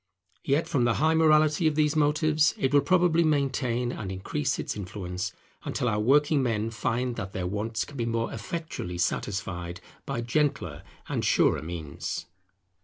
[0.43, 4.75] Yet, from the high morality of these motives, it will probably maintain and increase its
[4.75, 5.31] influence
[5.63, 10.81] until our working men find that their wants can be more effectually satisfied by gentler
[11.07, 12.25] and surer means.